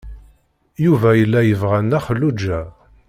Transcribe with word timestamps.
Yuba 0.83 1.09
yella 1.19 1.39
yebɣa 1.43 1.79
Nna 1.83 1.99
Xelluǧa. 2.05 2.59